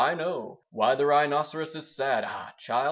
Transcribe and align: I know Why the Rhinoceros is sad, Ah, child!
I 0.01 0.15
know 0.15 0.61
Why 0.71 0.95
the 0.95 1.05
Rhinoceros 1.05 1.75
is 1.75 1.95
sad, 1.95 2.23
Ah, 2.25 2.55
child! 2.57 2.79